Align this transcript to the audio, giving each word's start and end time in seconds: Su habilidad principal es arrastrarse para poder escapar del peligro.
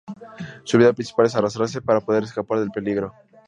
Su 0.63 0.77
habilidad 0.77 0.95
principal 0.95 1.27
es 1.27 1.35
arrastrarse 1.35 1.79
para 1.79 2.01
poder 2.01 2.23
escapar 2.23 2.59
del 2.59 2.71
peligro. 2.71 3.13